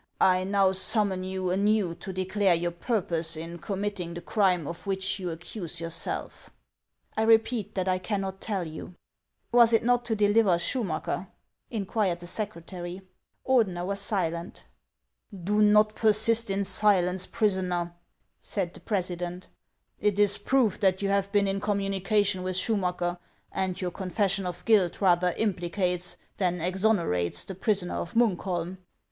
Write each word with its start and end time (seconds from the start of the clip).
I 0.19 0.45
now 0.45 0.71
summon 0.71 1.23
you 1.23 1.51
anew 1.51 1.93
to 1.93 2.11
declare 2.11 2.55
your 2.55 2.71
purpose 2.71 3.37
in 3.37 3.59
committing 3.59 4.15
the 4.15 4.21
crime 4.21 4.65
of 4.65 4.87
which 4.87 5.19
you 5.19 5.29
accuse 5.29 5.79
yourself."" 5.79 6.49
I 7.17 7.21
repeat 7.21 7.75
that 7.75 7.87
I 7.87 7.99
cannot 7.99 8.41
tell 8.41 8.65
you."" 8.65 8.95
Was 9.51 9.73
it 9.73 9.83
not 9.83 10.03
to 10.05 10.15
deliver 10.15 10.57
Schumacker?" 10.57 11.27
inquired 11.69 12.19
the 12.19 12.25
secretary. 12.25 13.03
Ordener 13.47 13.85
was 13.85 13.99
silent." 14.01 14.63
Do 15.43 15.61
not 15.61 15.93
persist 15.93 16.49
in 16.49 16.63
silence, 16.65 17.27
prisoner," 17.27 17.93
said 18.41 18.73
the 18.73 18.79
president;" 18.79 19.49
it 19.99 20.17
is 20.17 20.39
proved 20.39 20.81
that 20.81 21.03
you 21.03 21.09
have 21.09 21.31
been 21.31 21.47
in 21.47 21.61
communication 21.61 22.41
with 22.41 22.55
Schumacker, 22.57 23.19
and 23.51 23.79
your 23.79 23.91
confession 23.91 24.47
of 24.47 24.65
guilt 24.65 24.99
rather 24.99 25.31
impli 25.33 25.71
cates 25.71 26.15
than 26.37 26.59
exonerates 26.59 27.43
the 27.43 27.53
prisoner 27.53 27.97
of 27.97 28.15
Munkholm. 28.15 28.79